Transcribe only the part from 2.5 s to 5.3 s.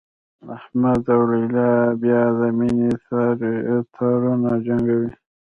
مینې تارونه جنګوي